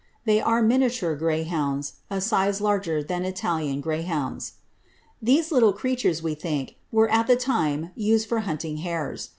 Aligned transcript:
;"they 0.25 0.41
are 0.41 0.63
miniature 0.63 1.13
greyhounds, 1.15 1.93
a 2.09 2.19
size 2.19 2.59
larger 2.59 3.03
than 3.03 3.23
Italian 3.23 3.81
greyhounds. 3.81 4.53
These 5.21 5.51
little 5.51 5.73
creatures, 5.73 6.23
we 6.23 6.33
think, 6.33 6.77
were 6.91 7.07
at 7.11 7.27
that 7.27 7.39
time 7.39 7.91
used 7.95 8.27
for 8.27 8.39
hunting 8.39 8.77
hares. 8.77 9.29